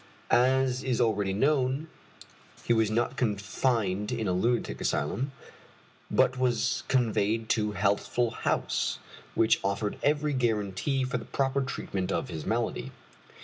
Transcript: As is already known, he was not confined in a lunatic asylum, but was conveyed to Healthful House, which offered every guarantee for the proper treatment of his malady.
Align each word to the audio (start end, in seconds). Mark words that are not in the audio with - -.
As 0.31 0.83
is 0.83 0.99
already 0.99 1.31
known, 1.31 1.87
he 2.63 2.73
was 2.73 2.89
not 2.89 3.17
confined 3.17 4.11
in 4.11 4.27
a 4.27 4.33
lunatic 4.33 4.81
asylum, 4.81 5.31
but 6.09 6.39
was 6.39 6.81
conveyed 6.87 7.49
to 7.49 7.73
Healthful 7.73 8.31
House, 8.31 8.97
which 9.35 9.59
offered 9.63 9.99
every 10.01 10.33
guarantee 10.33 11.03
for 11.03 11.19
the 11.19 11.25
proper 11.25 11.61
treatment 11.61 12.11
of 12.11 12.29
his 12.29 12.47
malady. 12.47 12.91